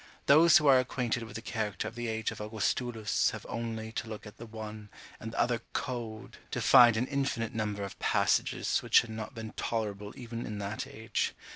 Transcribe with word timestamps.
Those 0.25 0.57
who 0.57 0.65
are 0.65 0.79
acquainted 0.79 1.21
with 1.21 1.35
the 1.35 1.43
character 1.43 1.87
of 1.87 1.93
the 1.93 2.07
age 2.07 2.31
of 2.31 2.39
Augustulus 2.41 3.29
have 3.33 3.45
only 3.47 3.91
to 3.91 4.09
look 4.09 4.25
at 4.25 4.37
the 4.37 4.47
one, 4.47 4.89
and 5.19 5.31
the 5.31 5.39
other 5.39 5.59
code, 5.73 6.39
to 6.49 6.59
find 6.59 6.97
an 6.97 7.05
infinite 7.05 7.53
number 7.53 7.83
of 7.83 7.99
passages 7.99 8.79
which 8.79 9.01
had 9.01 9.11
not 9.11 9.35
been 9.35 9.51
tolerable 9.53 10.11
even 10.17 10.47
in 10.47 10.57
that 10.57 10.87
age. 10.87 11.35